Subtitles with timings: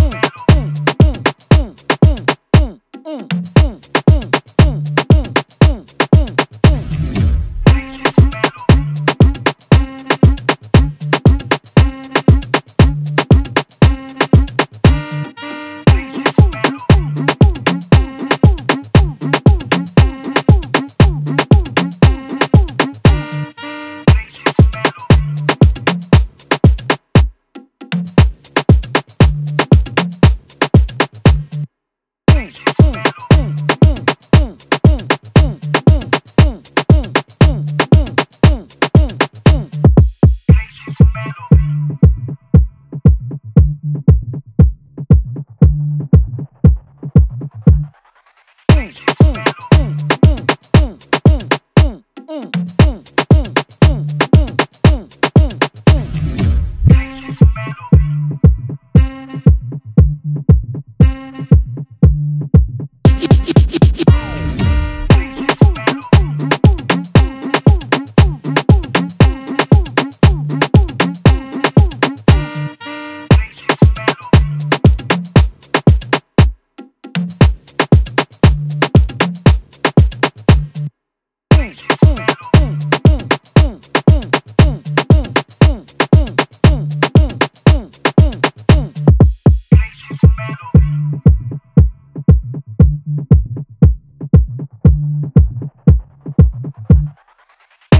[0.00, 0.27] Ooh.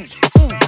[0.00, 0.59] Mm.